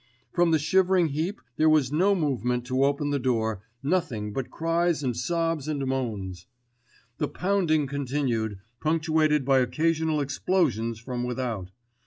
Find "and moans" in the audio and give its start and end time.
5.67-6.47